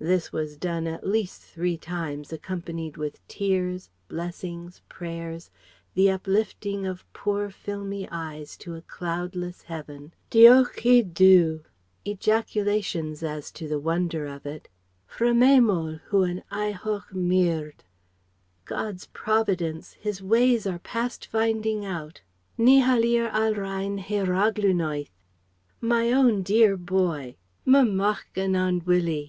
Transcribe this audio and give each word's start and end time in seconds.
This 0.00 0.32
was 0.32 0.56
done 0.56 0.88
at 0.88 1.06
least 1.06 1.42
three 1.42 1.76
times, 1.78 2.32
accompanied 2.32 2.96
with 2.96 3.24
tears, 3.28 3.88
blessings, 4.08 4.82
prayers, 4.88 5.48
the 5.94 6.10
uplifting 6.10 6.84
of 6.86 7.04
poor 7.12 7.50
filmy 7.50 8.08
eyes 8.10 8.56
to 8.56 8.74
a 8.74 8.82
cloudless 8.82 9.62
Heaven 9.62 10.12
"Diolch 10.28 10.84
i 10.84 11.04
Dduw!" 11.04 11.62
ejaculations 12.04 13.22
as 13.22 13.52
to 13.52 13.68
the 13.68 13.78
wonder 13.78 14.26
of 14.26 14.44
it 14.44 14.66
"Rhyfeddol 15.20 16.00
yw 16.12 16.22
yn 16.28 16.42
eiholl 16.50 17.04
ffyrdd" 17.04 17.74
God's 18.64 19.06
Providence 19.12 19.92
His 19.92 20.20
ways 20.20 20.66
are 20.66 20.80
past 20.80 21.26
finding 21.26 21.84
out! 21.84 22.22
"Ni 22.58 22.82
ellir 22.82 23.30
olrain 23.30 24.00
ei 24.00 24.24
Ragluniaeth!" 24.26 25.10
"My 25.80 26.10
own 26.10 26.42
dear 26.42 26.76
boy! 26.76 27.36
Fy 27.64 27.70
machgen 27.84 28.56
annwyli!" 28.56 29.18